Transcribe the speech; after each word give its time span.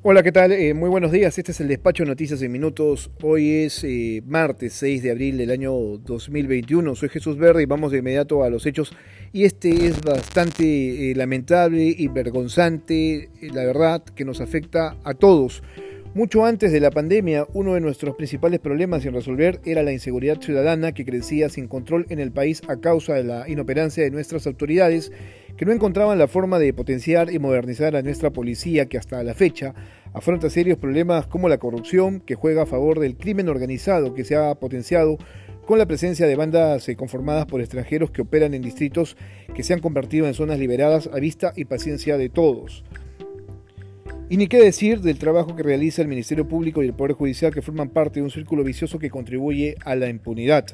Hola, 0.00 0.22
¿qué 0.22 0.30
tal? 0.30 0.52
Eh, 0.52 0.74
muy 0.74 0.88
buenos 0.88 1.10
días. 1.10 1.36
Este 1.38 1.50
es 1.50 1.58
el 1.60 1.66
despacho 1.66 2.04
Noticias 2.04 2.40
en 2.42 2.52
Minutos. 2.52 3.10
Hoy 3.20 3.64
es 3.64 3.82
eh, 3.82 4.22
martes 4.24 4.74
6 4.74 5.02
de 5.02 5.10
abril 5.10 5.36
del 5.36 5.50
año 5.50 5.72
2021. 5.72 6.94
Soy 6.94 7.08
Jesús 7.08 7.36
Verde 7.36 7.64
y 7.64 7.66
vamos 7.66 7.90
de 7.90 7.98
inmediato 7.98 8.44
a 8.44 8.48
los 8.48 8.64
hechos. 8.64 8.92
Y 9.32 9.42
este 9.42 9.86
es 9.86 10.00
bastante 10.00 11.10
eh, 11.10 11.16
lamentable 11.16 11.82
y 11.82 12.06
vergonzante, 12.06 13.28
la 13.42 13.64
verdad, 13.64 14.04
que 14.04 14.24
nos 14.24 14.40
afecta 14.40 14.96
a 15.02 15.14
todos. 15.14 15.64
Mucho 16.14 16.44
antes 16.46 16.70
de 16.70 16.78
la 16.78 16.92
pandemia, 16.92 17.48
uno 17.52 17.74
de 17.74 17.80
nuestros 17.80 18.14
principales 18.14 18.60
problemas 18.60 19.02
sin 19.02 19.12
resolver 19.12 19.60
era 19.64 19.82
la 19.82 19.92
inseguridad 19.92 20.40
ciudadana 20.40 20.92
que 20.92 21.04
crecía 21.04 21.48
sin 21.48 21.66
control 21.66 22.06
en 22.08 22.20
el 22.20 22.30
país 22.30 22.62
a 22.68 22.76
causa 22.76 23.14
de 23.14 23.24
la 23.24 23.48
inoperancia 23.48 24.04
de 24.04 24.12
nuestras 24.12 24.46
autoridades 24.46 25.10
que 25.58 25.66
no 25.66 25.72
encontraban 25.72 26.18
la 26.18 26.28
forma 26.28 26.60
de 26.60 26.72
potenciar 26.72 27.32
y 27.32 27.40
modernizar 27.40 27.96
a 27.96 28.02
nuestra 28.02 28.30
policía 28.30 28.86
que 28.86 28.96
hasta 28.96 29.24
la 29.24 29.34
fecha 29.34 29.74
afronta 30.12 30.48
serios 30.50 30.78
problemas 30.78 31.26
como 31.26 31.48
la 31.48 31.58
corrupción 31.58 32.20
que 32.20 32.36
juega 32.36 32.62
a 32.62 32.66
favor 32.66 33.00
del 33.00 33.16
crimen 33.16 33.48
organizado 33.48 34.14
que 34.14 34.24
se 34.24 34.36
ha 34.36 34.54
potenciado 34.54 35.18
con 35.66 35.78
la 35.78 35.86
presencia 35.86 36.28
de 36.28 36.36
bandas 36.36 36.88
eh, 36.88 36.94
conformadas 36.94 37.46
por 37.46 37.60
extranjeros 37.60 38.12
que 38.12 38.22
operan 38.22 38.54
en 38.54 38.62
distritos 38.62 39.16
que 39.52 39.64
se 39.64 39.74
han 39.74 39.80
convertido 39.80 40.28
en 40.28 40.34
zonas 40.34 40.60
liberadas 40.60 41.10
a 41.12 41.18
vista 41.18 41.52
y 41.56 41.64
paciencia 41.64 42.16
de 42.16 42.28
todos. 42.28 42.84
Y 44.30 44.36
ni 44.36 44.46
qué 44.46 44.58
decir 44.58 45.00
del 45.00 45.18
trabajo 45.18 45.56
que 45.56 45.62
realiza 45.62 46.02
el 46.02 46.08
Ministerio 46.08 46.46
Público 46.46 46.82
y 46.82 46.86
el 46.86 46.92
Poder 46.92 47.14
Judicial 47.14 47.54
que 47.54 47.62
forman 47.62 47.88
parte 47.88 48.20
de 48.20 48.24
un 48.24 48.30
círculo 48.30 48.62
vicioso 48.62 48.98
que 48.98 49.08
contribuye 49.08 49.76
a 49.86 49.94
la 49.94 50.10
impunidad. 50.10 50.66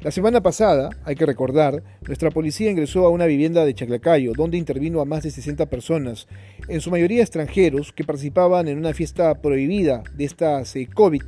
La 0.00 0.12
semana 0.12 0.42
pasada, 0.42 0.90
hay 1.04 1.16
que 1.16 1.26
recordar, 1.26 1.82
nuestra 2.06 2.30
policía 2.30 2.70
ingresó 2.70 3.04
a 3.04 3.10
una 3.10 3.26
vivienda 3.26 3.64
de 3.64 3.74
Chaclacayo, 3.74 4.32
donde 4.36 4.58
intervino 4.58 5.00
a 5.00 5.06
más 5.06 5.24
de 5.24 5.32
60 5.32 5.66
personas, 5.66 6.28
en 6.68 6.80
su 6.80 6.92
mayoría 6.92 7.22
extranjeros, 7.22 7.92
que 7.92 8.04
participaban 8.04 8.68
en 8.68 8.78
una 8.78 8.94
fiesta 8.94 9.34
prohibida 9.42 10.04
de 10.14 10.24
estas 10.24 10.76
eh, 10.76 10.86
COVID 10.86 11.24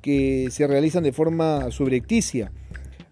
que 0.00 0.48
se 0.50 0.66
realizan 0.66 1.04
de 1.04 1.12
forma 1.12 1.70
subrepticia. 1.70 2.50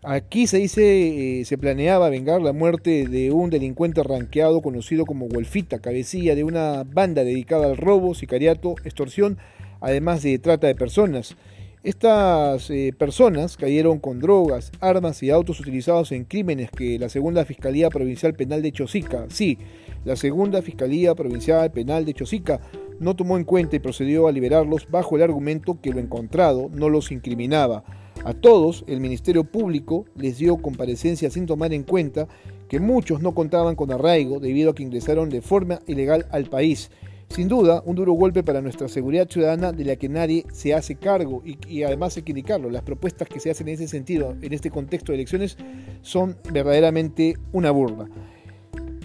Aquí 0.02 0.46
se 0.46 0.56
dice, 0.56 1.40
eh, 1.40 1.44
se 1.44 1.58
planeaba 1.58 2.08
vengar 2.08 2.40
la 2.40 2.54
muerte 2.54 3.06
de 3.06 3.32
un 3.32 3.50
delincuente 3.50 4.02
ranqueado 4.02 4.62
conocido 4.62 5.04
como 5.04 5.28
Wolfita, 5.28 5.78
cabecilla 5.80 6.34
de 6.34 6.42
una 6.42 6.84
banda 6.84 7.22
dedicada 7.22 7.66
al 7.66 7.76
robo, 7.76 8.14
sicariato, 8.14 8.76
extorsión, 8.84 9.36
además 9.82 10.22
de 10.22 10.38
trata 10.38 10.68
de 10.68 10.74
personas. 10.74 11.36
Estas 11.82 12.70
eh, 12.70 12.94
personas 12.96 13.58
cayeron 13.58 13.98
con 13.98 14.20
drogas, 14.20 14.72
armas 14.80 15.22
y 15.22 15.28
autos 15.28 15.60
utilizados 15.60 16.12
en 16.12 16.24
crímenes 16.24 16.70
que 16.70 16.98
la 16.98 17.10
Segunda 17.10 17.44
Fiscalía 17.44 17.90
Provincial 17.90 18.32
Penal 18.32 18.62
de 18.62 18.72
Chosica, 18.72 19.26
sí, 19.28 19.58
la 20.06 20.16
Segunda 20.16 20.62
Fiscalía 20.62 21.14
Provincial 21.14 21.70
Penal 21.72 22.06
de 22.06 22.14
Chosica, 22.14 22.60
no 23.00 23.16
tomó 23.16 23.36
en 23.36 23.44
cuenta 23.44 23.76
y 23.76 23.80
procedió 23.80 24.28
a 24.28 24.32
liberarlos 24.32 24.88
bajo 24.90 25.16
el 25.16 25.22
argumento 25.22 25.78
que 25.82 25.92
lo 25.92 26.00
encontrado 26.00 26.70
no 26.72 26.88
los 26.88 27.12
incriminaba. 27.12 27.84
A 28.24 28.34
todos, 28.34 28.84
el 28.86 29.00
Ministerio 29.00 29.44
Público 29.44 30.04
les 30.14 30.36
dio 30.36 30.58
comparecencia 30.58 31.30
sin 31.30 31.46
tomar 31.46 31.72
en 31.72 31.84
cuenta 31.84 32.28
que 32.68 32.78
muchos 32.78 33.22
no 33.22 33.34
contaban 33.34 33.76
con 33.76 33.90
arraigo 33.90 34.40
debido 34.40 34.70
a 34.70 34.74
que 34.74 34.82
ingresaron 34.82 35.30
de 35.30 35.40
forma 35.40 35.80
ilegal 35.86 36.26
al 36.30 36.44
país. 36.44 36.90
Sin 37.30 37.48
duda, 37.48 37.82
un 37.86 37.96
duro 37.96 38.12
golpe 38.12 38.42
para 38.42 38.60
nuestra 38.60 38.88
seguridad 38.88 39.28
ciudadana 39.30 39.72
de 39.72 39.84
la 39.84 39.96
que 39.96 40.10
nadie 40.10 40.44
se 40.52 40.74
hace 40.74 40.96
cargo 40.96 41.42
y, 41.44 41.82
además 41.82 42.16
hay 42.16 42.24
que 42.24 42.32
indicarlo, 42.32 42.68
las 42.68 42.82
propuestas 42.82 43.26
que 43.26 43.40
se 43.40 43.50
hacen 43.50 43.68
en 43.68 43.74
ese 43.74 43.88
sentido, 43.88 44.36
en 44.42 44.52
este 44.52 44.70
contexto 44.70 45.12
de 45.12 45.16
elecciones, 45.16 45.56
son 46.02 46.36
verdaderamente 46.52 47.38
una 47.52 47.70
burla. 47.70 48.06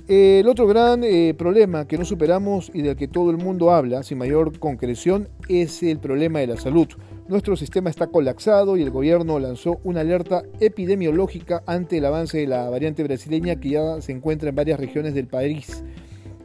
El 0.08 0.48
otro 0.48 0.68
gran 0.68 1.04
eh, 1.04 1.34
problema 1.36 1.88
que 1.88 1.98
no 1.98 2.06
superamos 2.06 2.70
y 2.72 2.84
del 2.84 2.96
que 2.96 3.08
todo 3.08 3.32
el 3.32 3.38
mundo 3.38 3.72
habla 3.72 4.04
sin 4.04 4.20
mayor 4.20 4.60
concreción 4.60 5.30
es 5.50 5.82
el 5.82 5.98
problema 5.98 6.38
de 6.38 6.46
la 6.46 6.58
salud. 6.58 6.88
Nuestro 7.28 7.56
sistema 7.56 7.90
está 7.90 8.06
colapsado 8.06 8.78
y 8.78 8.84
el 8.84 8.92
gobierno 8.92 9.40
lanzó 9.40 9.80
una 9.84 10.02
alerta 10.02 10.44
epidemiológica 10.60 11.64
ante 11.66 11.98
el 11.98 12.06
avance 12.06 12.38
de 12.38 12.46
la 12.46 12.70
variante 12.70 13.04
brasileña 13.04 13.56
que 13.56 13.70
ya 13.70 14.00
se 14.00 14.12
encuentra 14.12 14.50
en 14.50 14.56
varias 14.56 14.80
regiones 14.80 15.16
del 15.16 15.26
país, 15.26 15.84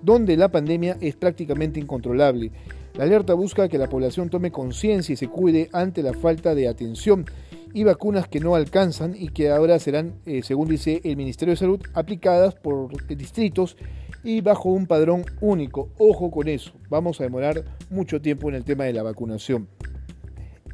donde 0.00 0.38
la 0.38 0.48
pandemia 0.48 0.96
es 1.02 1.16
prácticamente 1.16 1.78
incontrolable. 1.78 2.52
La 2.94 3.04
alerta 3.04 3.34
busca 3.34 3.68
que 3.68 3.76
la 3.76 3.90
población 3.90 4.30
tome 4.30 4.50
conciencia 4.50 5.12
y 5.12 5.16
se 5.16 5.28
cuide 5.28 5.68
ante 5.74 6.02
la 6.02 6.14
falta 6.14 6.54
de 6.54 6.66
atención 6.66 7.26
y 7.72 7.84
vacunas 7.84 8.28
que 8.28 8.40
no 8.40 8.54
alcanzan 8.54 9.14
y 9.16 9.28
que 9.28 9.50
ahora 9.50 9.78
serán, 9.78 10.14
eh, 10.26 10.42
según 10.42 10.68
dice 10.68 11.00
el 11.04 11.16
Ministerio 11.16 11.52
de 11.52 11.58
Salud, 11.58 11.80
aplicadas 11.94 12.54
por 12.54 12.90
distritos 13.06 13.76
y 14.22 14.40
bajo 14.40 14.70
un 14.70 14.86
padrón 14.86 15.24
único. 15.40 15.88
Ojo 15.98 16.30
con 16.30 16.48
eso, 16.48 16.72
vamos 16.88 17.20
a 17.20 17.24
demorar 17.24 17.64
mucho 17.90 18.20
tiempo 18.20 18.48
en 18.48 18.56
el 18.56 18.64
tema 18.64 18.84
de 18.84 18.92
la 18.92 19.02
vacunación. 19.02 19.68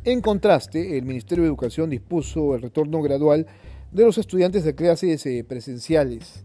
En 0.05 0.21
contraste, 0.21 0.99
el 0.99 1.05
Ministerio 1.05 1.43
de 1.43 1.49
Educación 1.49 1.91
dispuso 1.91 2.55
el 2.55 2.63
retorno 2.63 3.03
gradual 3.03 3.47
de 3.91 4.05
los 4.05 4.19
estudiantes 4.19 4.65
de 4.65 4.75
clases 4.75 5.25
eh, 5.27 5.45
presenciales 5.47 6.45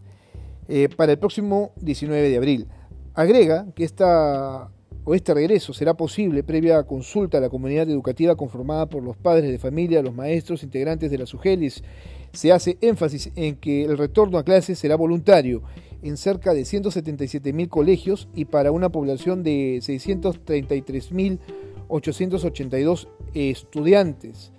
eh, 0.68 0.88
para 0.88 1.12
el 1.12 1.18
próximo 1.18 1.72
19 1.76 2.28
de 2.28 2.36
abril. 2.36 2.68
Agrega 3.14 3.66
que 3.74 3.84
esta, 3.84 4.70
o 5.04 5.14
este 5.14 5.34
regreso 5.34 5.72
será 5.72 5.94
posible 5.94 6.42
previa 6.42 6.82
consulta 6.84 7.38
a 7.38 7.40
la 7.40 7.48
comunidad 7.48 7.88
educativa 7.88 8.36
conformada 8.36 8.86
por 8.86 9.02
los 9.02 9.16
padres 9.16 9.50
de 9.50 9.58
familia, 9.58 10.02
los 10.02 10.14
maestros, 10.14 10.62
integrantes 10.62 11.10
de 11.10 11.18
las 11.18 11.34
UGELIS. 11.34 11.82
Se 12.32 12.52
hace 12.52 12.78
énfasis 12.80 13.30
en 13.34 13.56
que 13.56 13.84
el 13.84 13.98
retorno 13.98 14.38
a 14.38 14.44
clases 14.44 14.78
será 14.78 14.96
voluntario 14.96 15.62
en 16.02 16.16
cerca 16.16 16.54
de 16.54 16.64
177 16.64 17.52
mil 17.52 17.68
colegios 17.68 18.28
y 18.34 18.44
para 18.44 18.72
una 18.72 18.90
población 18.90 19.42
de 19.42 19.80
633 19.82 21.12
mil 21.12 21.40
882 21.88 23.08
estudiantes. 23.34 24.52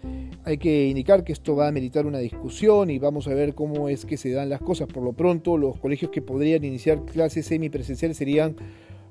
Hay 0.45 0.57
que 0.57 0.87
indicar 0.87 1.23
que 1.23 1.31
esto 1.31 1.55
va 1.55 1.69
a 1.69 1.71
meditar 1.71 2.05
una 2.05 2.19
discusión 2.19 2.89
y 2.89 2.99
vamos 2.99 3.27
a 3.27 3.33
ver 3.33 3.55
cómo 3.55 3.87
es 3.89 4.05
que 4.05 4.17
se 4.17 4.31
dan 4.31 4.49
las 4.49 4.61
cosas. 4.61 4.87
Por 4.87 5.03
lo 5.03 5.13
pronto, 5.13 5.57
los 5.57 5.79
colegios 5.79 6.11
que 6.11 6.21
podrían 6.21 6.63
iniciar 6.63 7.05
clases 7.05 7.45
semipresenciales 7.45 8.17
serían 8.17 8.55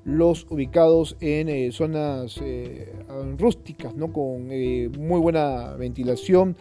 los 0.05 0.45
ubicados 0.49 1.15
en 1.21 1.49
eh, 1.49 1.71
zonas 1.71 2.37
eh, 2.41 2.93
rústicas, 3.37 3.95
¿no? 3.95 4.11
con 4.11 4.49
eh, 4.51 4.89
muy 4.97 5.19
buena 5.19 5.73
ventilación 5.73 6.57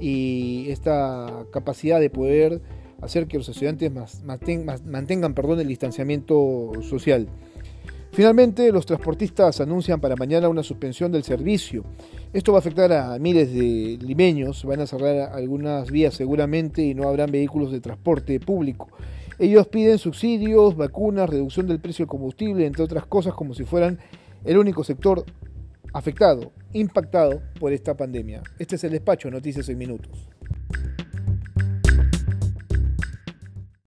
y 0.00 0.66
esta 0.68 1.44
capacidad 1.52 1.98
de 2.00 2.10
poder 2.10 2.60
hacer 3.02 3.26
que 3.26 3.36
los 3.36 3.48
estudiantes 3.48 3.90
mantengan, 4.24 5.34
perdón, 5.34 5.60
el 5.60 5.68
distanciamiento 5.68 6.72
social. 6.82 7.28
Finalmente, 8.12 8.70
los 8.70 8.86
transportistas 8.86 9.60
anuncian 9.60 10.00
para 10.00 10.14
mañana 10.14 10.48
una 10.48 10.62
suspensión 10.62 11.10
del 11.10 11.24
servicio. 11.24 11.84
Esto 12.32 12.52
va 12.52 12.58
a 12.58 12.60
afectar 12.60 12.92
a 12.92 13.18
miles 13.18 13.52
de 13.52 13.98
limeños, 14.00 14.64
van 14.64 14.80
a 14.80 14.86
cerrar 14.86 15.32
algunas 15.32 15.90
vías 15.90 16.14
seguramente 16.14 16.82
y 16.82 16.94
no 16.94 17.08
habrán 17.08 17.32
vehículos 17.32 17.72
de 17.72 17.80
transporte 17.80 18.38
público. 18.38 18.88
Ellos 19.38 19.66
piden 19.68 19.98
subsidios, 19.98 20.76
vacunas, 20.76 21.28
reducción 21.28 21.66
del 21.66 21.80
precio 21.80 22.04
del 22.04 22.10
combustible, 22.10 22.66
entre 22.66 22.84
otras 22.84 23.06
cosas, 23.06 23.34
como 23.34 23.54
si 23.54 23.64
fueran 23.64 23.98
el 24.44 24.58
único 24.58 24.84
sector 24.84 25.24
afectado, 25.92 26.52
impactado 26.72 27.40
por 27.58 27.72
esta 27.72 27.96
pandemia. 27.96 28.42
Este 28.58 28.76
es 28.76 28.84
el 28.84 28.92
despacho, 28.92 29.30
Noticias 29.30 29.68
en 29.68 29.78
Minutos. 29.78 30.28